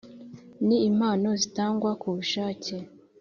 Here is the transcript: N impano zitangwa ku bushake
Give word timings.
N 0.67 0.67
impano 0.89 1.29
zitangwa 1.41 1.91
ku 2.01 2.07
bushake 2.15 2.75